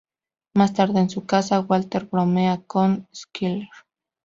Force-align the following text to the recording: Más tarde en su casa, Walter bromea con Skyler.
Más 0.55 0.73
tarde 0.73 0.99
en 0.99 1.11
su 1.11 1.27
casa, 1.27 1.59
Walter 1.59 2.05
bromea 2.05 2.63
con 2.65 3.07
Skyler. 3.13 3.69